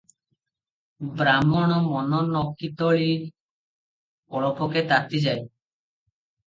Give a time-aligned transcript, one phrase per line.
[1.19, 3.13] ବ୍ରାହ୍ଣଣ ମନ ନକିତଳି
[4.41, 5.47] ଅଳପକେ ତାତି ଯାଏ।